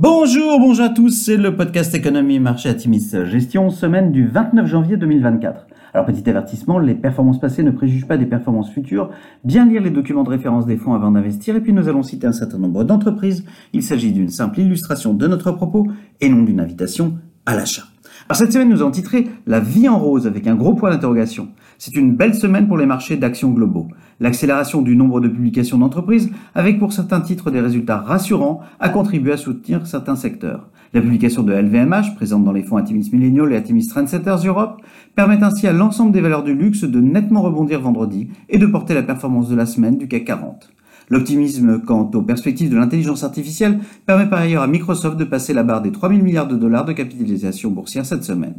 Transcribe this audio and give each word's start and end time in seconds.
Bonjour, 0.00 0.60
bonjour 0.60 0.84
à 0.84 0.90
tous, 0.90 1.10
c'est 1.10 1.36
le 1.36 1.56
podcast 1.56 1.92
Économie 1.92 2.38
Marché 2.38 2.68
Atimis 2.68 3.10
Gestion, 3.24 3.68
semaine 3.68 4.12
du 4.12 4.28
29 4.28 4.64
janvier 4.64 4.96
2024. 4.96 5.66
Alors 5.92 6.06
petit 6.06 6.30
avertissement, 6.30 6.78
les 6.78 6.94
performances 6.94 7.40
passées 7.40 7.64
ne 7.64 7.72
préjugent 7.72 8.06
pas 8.06 8.16
des 8.16 8.26
performances 8.26 8.70
futures. 8.70 9.10
Bien 9.42 9.66
lire 9.66 9.82
les 9.82 9.90
documents 9.90 10.22
de 10.22 10.30
référence 10.30 10.66
des 10.66 10.76
fonds 10.76 10.94
avant 10.94 11.10
d'investir 11.10 11.56
et 11.56 11.60
puis 11.60 11.72
nous 11.72 11.88
allons 11.88 12.04
citer 12.04 12.28
un 12.28 12.32
certain 12.32 12.58
nombre 12.58 12.84
d'entreprises. 12.84 13.44
Il 13.72 13.82
s'agit 13.82 14.12
d'une 14.12 14.28
simple 14.28 14.60
illustration 14.60 15.14
de 15.14 15.26
notre 15.26 15.50
propos 15.50 15.88
et 16.20 16.28
non 16.28 16.44
d'une 16.44 16.60
invitation 16.60 17.18
à 17.44 17.56
l'achat. 17.56 17.82
Cette 18.32 18.52
semaine 18.52 18.68
nous 18.68 18.82
avons 18.82 18.90
titré 18.90 19.26
La 19.46 19.60
vie 19.60 19.88
en 19.88 19.98
rose 19.98 20.26
avec 20.26 20.46
un 20.46 20.54
gros 20.54 20.74
point 20.74 20.90
d'interrogation. 20.90 21.48
C'est 21.78 21.96
une 21.96 22.14
belle 22.14 22.34
semaine 22.34 22.68
pour 22.68 22.76
les 22.76 22.86
marchés 22.86 23.16
d'actions 23.16 23.50
globaux. 23.50 23.88
L'accélération 24.20 24.82
du 24.82 24.96
nombre 24.96 25.20
de 25.20 25.28
publications 25.28 25.78
d'entreprises, 25.78 26.30
avec 26.54 26.78
pour 26.78 26.92
certains 26.92 27.20
titres 27.20 27.50
des 27.50 27.60
résultats 27.60 27.98
rassurants, 27.98 28.60
a 28.80 28.88
contribué 28.88 29.32
à 29.32 29.36
soutenir 29.36 29.86
certains 29.86 30.16
secteurs. 30.16 30.68
La 30.94 31.00
publication 31.00 31.42
de 31.42 31.52
LVMH, 31.52 32.14
présente 32.16 32.44
dans 32.44 32.52
les 32.52 32.62
fonds 32.62 32.76
Atimis 32.76 33.10
Millennial 33.12 33.52
et 33.52 33.56
Atimis 33.56 33.86
Trendsetters 33.88 34.46
Europe, 34.46 34.80
permet 35.14 35.42
ainsi 35.42 35.66
à 35.66 35.72
l'ensemble 35.72 36.12
des 36.12 36.20
valeurs 36.20 36.44
du 36.44 36.54
luxe 36.54 36.84
de 36.84 37.00
nettement 37.00 37.42
rebondir 37.42 37.80
vendredi 37.80 38.28
et 38.48 38.58
de 38.58 38.66
porter 38.66 38.94
la 38.94 39.02
performance 39.02 39.48
de 39.48 39.56
la 39.56 39.66
semaine 39.66 39.98
du 39.98 40.08
CAC 40.08 40.24
40. 40.24 40.70
L'optimisme 41.10 41.80
quant 41.84 42.10
aux 42.14 42.22
perspectives 42.22 42.70
de 42.70 42.76
l'intelligence 42.76 43.24
artificielle 43.24 43.80
permet 44.06 44.28
par 44.28 44.40
ailleurs 44.40 44.62
à 44.62 44.66
Microsoft 44.66 45.16
de 45.16 45.24
passer 45.24 45.54
la 45.54 45.62
barre 45.62 45.82
des 45.82 45.92
3000 45.92 46.22
milliards 46.22 46.48
de 46.48 46.56
dollars 46.56 46.84
de 46.84 46.92
capitalisation 46.92 47.70
boursière 47.70 48.04
cette 48.04 48.24
semaine. 48.24 48.54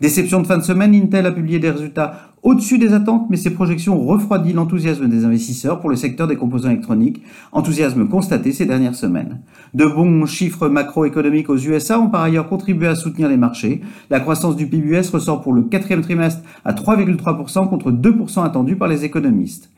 Déception 0.00 0.40
de 0.40 0.46
fin 0.46 0.56
de 0.56 0.62
semaine, 0.62 0.94
Intel 0.94 1.26
a 1.26 1.32
publié 1.32 1.58
des 1.58 1.70
résultats 1.70 2.32
au-dessus 2.42 2.78
des 2.78 2.94
attentes, 2.94 3.26
mais 3.28 3.36
ses 3.36 3.50
projections 3.50 4.00
ont 4.00 4.06
refroidi 4.06 4.54
l'enthousiasme 4.54 5.08
des 5.08 5.26
investisseurs 5.26 5.78
pour 5.78 5.90
le 5.90 5.96
secteur 5.96 6.26
des 6.26 6.36
composants 6.36 6.70
électroniques, 6.70 7.22
enthousiasme 7.52 8.08
constaté 8.08 8.52
ces 8.52 8.64
dernières 8.64 8.94
semaines. 8.94 9.40
De 9.74 9.84
bons 9.84 10.24
chiffres 10.24 10.70
macroéconomiques 10.70 11.50
aux 11.50 11.58
USA 11.58 12.00
ont 12.00 12.08
par 12.08 12.22
ailleurs 12.22 12.48
contribué 12.48 12.86
à 12.86 12.94
soutenir 12.94 13.28
les 13.28 13.36
marchés. 13.36 13.82
La 14.08 14.20
croissance 14.20 14.56
du 14.56 14.66
PIB 14.66 14.88
US 14.88 15.10
ressort 15.10 15.42
pour 15.42 15.52
le 15.52 15.64
quatrième 15.64 16.00
trimestre 16.00 16.40
à 16.64 16.72
3,3% 16.72 17.68
contre 17.68 17.90
2% 17.90 18.42
attendu 18.42 18.76
par 18.76 18.88
les 18.88 19.04
économistes. 19.04 19.70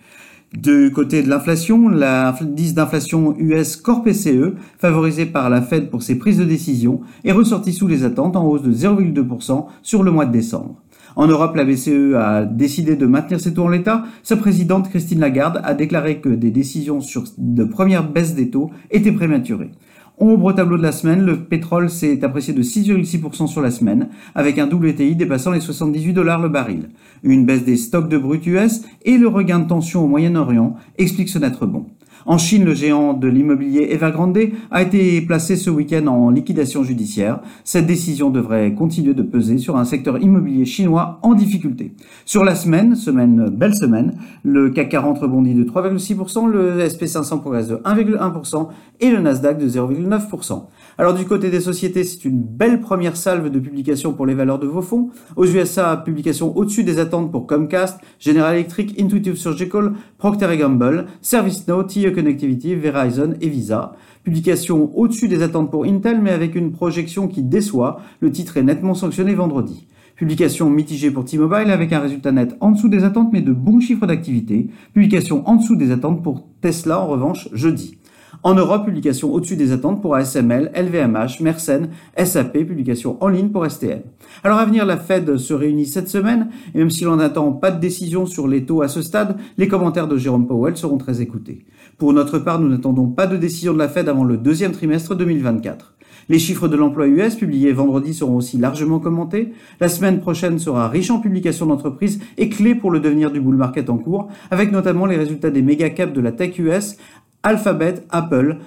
Du 0.53 0.93
côté 0.95 1.23
de 1.23 1.31
l'inflation, 1.31 1.89
l'indice 1.89 2.75
d'inflation 2.75 3.35
US 3.39 3.77
Core 3.77 4.03
PCE, 4.03 4.53
favorisé 4.79 5.25
par 5.25 5.49
la 5.49 5.63
Fed 5.63 5.89
pour 5.89 6.03
ses 6.03 6.19
prises 6.19 6.37
de 6.37 6.45
décision, 6.45 7.01
est 7.25 7.33
ressorti 7.33 7.73
sous 7.73 7.89
les 7.89 8.05
attentes 8.05 8.37
en 8.37 8.47
hausse 8.47 8.63
de 8.63 8.71
0,2% 8.71 9.65
sur 9.83 10.03
le 10.03 10.11
mois 10.11 10.27
de 10.27 10.33
décembre. 10.33 10.83
En 11.17 11.27
Europe, 11.27 11.57
la 11.57 11.65
BCE 11.65 12.15
a 12.19 12.45
décidé 12.45 12.97
de 12.97 13.07
maintenir 13.07 13.41
ses 13.41 13.55
taux 13.55 13.65
en 13.65 13.69
l'état. 13.69 14.05
Sa 14.23 14.37
présidente 14.37 14.91
Christine 14.91 15.21
Lagarde 15.21 15.63
a 15.65 15.73
déclaré 15.73 16.21
que 16.21 16.29
des 16.29 16.51
décisions 16.51 17.01
sur 17.01 17.25
de 17.39 17.65
première 17.65 18.07
baisse 18.07 18.35
des 18.35 18.51
taux 18.51 18.71
étaient 18.91 19.13
prématurées. 19.13 19.71
Ombre 20.19 20.53
tableau 20.53 20.77
de 20.77 20.83
la 20.83 20.93
semaine, 20.93 21.25
le 21.25 21.45
pétrole 21.45 21.91
s'est 21.91 22.23
apprécié 22.23 22.53
de 22.53 22.63
6,6% 22.63 23.47
sur 23.47 23.63
la 23.63 23.71
semaine, 23.71 24.09
avec 24.35 24.59
un 24.59 24.69
WTI 24.69 25.17
dépassant 25.17 25.51
les 25.51 25.61
78 25.61 26.13
dollars 26.13 26.41
le 26.41 26.49
baril. 26.49 26.91
Une 27.23 27.47
baisse 27.47 27.65
des 27.65 27.77
stocks 27.77 28.09
de 28.09 28.19
brut 28.19 28.47
US 28.47 28.83
et 29.05 29.17
le 29.17 29.27
regain 29.27 29.59
de 29.59 29.69
tension 29.69 30.05
au 30.05 30.09
Moyen-Orient 30.09 30.77
expliquent 30.99 31.31
ce 31.31 31.39
n'être 31.39 31.67
bon. 31.67 31.87
En 32.27 32.39
Chine, 32.39 32.65
le 32.65 32.75
géant 32.75 33.15
de 33.15 33.29
l'immobilier 33.29 33.89
Evergrande 33.91 34.39
a 34.71 34.83
été 34.83 35.21
placé 35.23 35.57
ce 35.57 35.71
week-end 35.71 36.07
en 36.07 36.31
liquidation 36.31 36.85
judiciaire. 36.85 37.41
Cette 37.65 37.87
décision 37.87 38.31
devrait 38.31 38.75
continuer 38.75 39.15
de 39.15 39.23
peser 39.23 39.59
sur 39.59 39.77
un 39.77 39.85
secteur 39.85 40.23
immobilier 40.23 40.65
chinois 40.65 41.19
en 41.23 41.35
difficulté. 41.35 41.95
Sur 42.25 42.45
la 42.45 42.55
semaine, 42.55 42.95
semaine 42.95 43.51
belle 43.51 43.75
semaine, 43.75 44.15
le 44.45 44.71
CAC 44.71 44.91
40 44.91 45.19
rebondit 45.19 45.55
de 45.55 45.65
3,6%, 45.65 46.49
le 46.49 46.79
SP500 46.87 47.41
progresse 47.41 47.69
de 47.69 47.77
1,1% 47.77 48.69
et 49.01 49.11
le 49.11 49.21
Nasdaq 49.21 49.59
de 49.59 49.69
0,9%. 49.69 50.65
Alors 50.99 51.15
du 51.15 51.25
côté 51.25 51.51
des 51.51 51.61
sociétés, 51.61 52.05
c'est 52.05 52.25
une 52.25 52.41
belle 52.43 52.81
première 52.81 53.17
salve 53.17 53.51
de 53.51 53.59
publication 53.59 54.13
pour 54.13 54.27
les 54.27 54.35
valeurs 54.35 54.59
de 54.59 54.67
vos 54.67 54.83
fonds. 54.83 55.11
Aux 55.37 55.47
USA, 55.47 55.97
publication 55.97 56.57
au-dessus 56.57 56.85
des 56.85 56.99
attentes 56.99 57.33
pour 57.33 57.47
Comcast, 57.47 58.01
General 58.19 58.55
Electric, 58.55 59.01
Intuitive 59.01 59.37
Surgical, 59.37 59.93
Procter 60.19 60.57
Gamble, 60.57 61.07
ServiceNow, 61.21 61.83
TE 62.03 62.11
Connectivity, 62.11 62.75
Verizon 62.75 63.35
et 63.41 63.49
Visa. 63.49 63.95
Publication 64.25 64.91
au-dessus 64.97 65.29
des 65.29 65.43
attentes 65.43 65.71
pour 65.71 65.85
Intel, 65.85 66.21
mais 66.21 66.31
avec 66.31 66.55
une 66.55 66.73
projection 66.73 67.29
qui 67.29 67.43
déçoit. 67.43 68.01
Le 68.21 68.31
titre 68.31 68.57
est 68.57 68.63
nettement 68.63 68.95
sanctionné 68.95 69.35
vendredi. 69.35 69.87
Publication 70.17 70.69
mitigée 70.69 71.11
pour 71.11 71.25
T-Mobile 71.25 71.71
avec 71.71 71.93
un 71.93 72.01
résultat 72.01 72.33
net 72.33 72.57
en 72.61 72.73
dessous 72.73 72.89
des 72.89 73.05
attentes 73.05 73.33
mais 73.33 73.41
de 73.41 73.53
bons 73.53 73.81
chiffres 73.81 74.07
d'activité. 74.07 74.69
Publication 74.95 75.49
en 75.49 75.57
dessous 75.57 75.77
des 75.77 75.91
attentes 75.91 76.23
pour 76.23 76.47
Tesla 76.61 77.01
en 77.01 77.07
revanche 77.07 77.49
jeudi. 77.53 77.99
En 78.45 78.55
Europe, 78.55 78.87
publication 78.87 79.33
au-dessus 79.33 79.55
des 79.55 79.71
attentes 79.71 80.03
pour 80.03 80.17
ASML, 80.17 80.73
LVMH, 80.75 81.41
Mersenne, 81.43 81.91
SAP, 82.17 82.65
publication 82.65 83.17
en 83.21 83.29
ligne 83.29 83.51
pour 83.51 83.65
STM. 83.71 84.01
Alors 84.43 84.59
à 84.59 84.65
venir, 84.65 84.85
la 84.85 84.97
Fed 84.97 85.37
se 85.37 85.55
réunit 85.55 85.87
cette 85.87 86.09
semaine, 86.09 86.49
et 86.75 86.79
même 86.79 86.91
si 86.91 87.05
l'on 87.05 87.15
n'attend 87.15 87.53
pas 87.53 87.71
de 87.71 87.79
décision 87.79 88.27
sur 88.27 88.49
les 88.49 88.67
taux 88.67 88.83
à 88.83 88.89
ce 88.89 89.01
stade, 89.01 89.37
les 89.59 89.69
commentaires 89.69 90.09
de 90.09 90.17
Jérôme 90.17 90.49
Powell 90.49 90.77
seront 90.77 90.99
très 90.99 91.21
écoutés. 91.21 91.65
Pour 91.99 92.13
notre 92.13 92.41
part, 92.41 92.59
nous 92.59 92.69
n'attendons 92.69 93.07
pas 93.07 93.29
de 93.29 93.37
décision 93.37 93.75
de 93.75 93.79
la 93.79 93.89
Fed 93.89 94.09
avant 94.09 94.25
le 94.25 94.37
deuxième 94.37 94.73
trimestre 94.73 95.15
2024. 95.15 95.95
Les 96.29 96.39
chiffres 96.39 96.69
de 96.69 96.77
l'emploi 96.77 97.09
US 97.09 97.35
publiés 97.35 97.73
vendredi 97.73 98.15
seront 98.15 98.37
aussi 98.37 98.57
largement 98.57 99.01
commentés. 99.01 99.53
La 99.81 99.89
semaine 99.89 100.21
prochaine 100.21 100.59
sera 100.59 100.89
riche 100.89 101.11
en 101.11 101.19
publications 101.19 101.67
d'entreprises 101.67 102.21
et 102.39 102.49
clé 102.49 102.75
pour 102.75 102.91
le 102.91 103.01
devenir 103.01 103.33
du 103.33 103.41
bull 103.41 103.57
market 103.57 103.91
en 103.91 103.99
cours, 103.99 104.29
avec 104.51 104.71
notamment 104.73 105.07
les 105.07 105.17
résultats 105.17 105.51
des 105.51 105.63
méga 105.63 105.91
caps 105.91 106.13
de 106.13 106.21
la 106.21 106.33
tech 106.33 106.59
US 106.59 106.97
Alphabet, 107.45 108.05
Apple, 108.11 108.59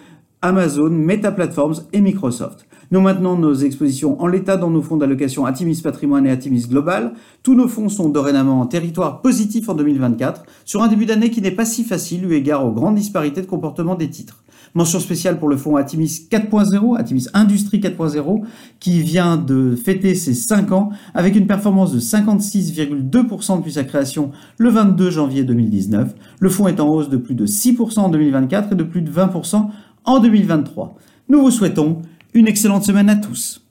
Amazon, 0.42 0.90
Meta 0.90 1.32
Platforms 1.32 1.76
et 1.94 2.02
Microsoft. 2.02 2.68
Nous 2.92 3.00
maintenons 3.00 3.38
nos 3.38 3.56
expositions 3.56 4.22
en 4.22 4.28
l'état 4.28 4.58
dans 4.58 4.70
nos 4.70 4.82
fonds 4.82 4.98
d'allocation 4.98 5.46
Atimis 5.46 5.82
Patrimoine 5.82 6.28
et 6.28 6.30
Atimis 6.30 6.68
Global. 6.68 7.14
Tous 7.42 7.56
nos 7.56 7.68
fonds 7.68 7.90
sont 7.90 8.10
dorénavant 8.10 8.60
en 8.60 8.66
territoire 8.68 9.22
positif 9.22 9.70
en 9.70 9.74
2024, 9.74 10.44
sur 10.66 10.84
un 10.84 10.88
début 10.88 11.06
d'année 11.06 11.32
qui 11.32 11.42
n'est 11.42 11.52
pas 11.52 11.66
si 11.66 11.84
facile 11.84 12.26
eu 12.26 12.34
égard 12.34 12.66
aux 12.66 12.72
grandes 12.72 12.96
disparités 12.96 13.42
de 13.42 13.48
comportement 13.48 13.96
des 13.96 14.10
titres. 14.10 14.44
Mention 14.74 15.00
spéciale 15.00 15.40
pour 15.40 15.48
le 15.48 15.58
fonds 15.58 15.76
Atimis 15.76 16.28
4.0, 16.30 16.98
Atimis 16.98 17.28
Industrie 17.34 17.80
4.0, 17.80 18.44
qui 18.80 19.02
vient 19.02 19.38
de 19.38 19.76
fêter 19.76 20.16
ses 20.16 20.34
5 20.34 20.72
ans 20.72 20.90
avec 21.14 21.36
une 21.36 21.48
performance 21.48 21.94
de 21.94 22.00
56,2% 22.00 23.58
depuis 23.58 23.74
sa 23.74 23.84
création 23.84 24.32
le 24.58 24.70
22 24.70 25.10
janvier 25.10 25.44
2019. 25.44 26.14
Le 26.40 26.50
fonds 26.50 26.68
est 26.68 26.80
en 26.80 26.88
hausse 26.88 27.10
de 27.10 27.18
plus 27.18 27.36
de 27.36 27.46
6% 27.46 28.00
en 28.00 28.10
2024 28.10 28.74
et 28.74 28.76
de 28.76 28.84
plus 28.84 29.02
de 29.02 29.12
20% 29.12 29.68
en 30.06 30.20
2023. 30.20 30.96
Nous 31.30 31.42
vous 31.42 31.52
souhaitons 31.52 32.02
une 32.34 32.48
excellente 32.48 32.84
semaine 32.84 33.10
à 33.10 33.16
tous. 33.16 33.65